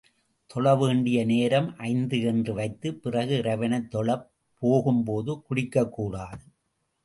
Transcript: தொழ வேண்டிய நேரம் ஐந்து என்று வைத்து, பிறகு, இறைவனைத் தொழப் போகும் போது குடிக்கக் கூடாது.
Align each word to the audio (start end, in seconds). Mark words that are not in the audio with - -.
தொழ 0.47 0.75
வேண்டிய 0.75 1.25
நேரம் 1.25 1.77
ஐந்து 1.77 2.21
என்று 2.21 2.53
வைத்து, 2.53 2.95
பிறகு, 2.95 3.37
இறைவனைத் 3.37 3.91
தொழப் 3.91 4.29
போகும் 4.59 5.03
போது 5.03 5.41
குடிக்கக் 5.41 5.93
கூடாது. 5.93 6.43